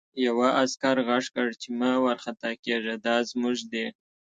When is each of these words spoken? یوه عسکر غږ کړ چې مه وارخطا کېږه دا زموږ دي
یوه 0.25 0.47
عسکر 0.63 0.97
غږ 1.07 1.25
کړ 1.35 1.47
چې 1.61 1.67
مه 1.79 1.91
وارخطا 2.03 2.51
کېږه 2.63 2.95
دا 3.05 3.15
زموږ 3.29 3.57
دي 3.71 3.85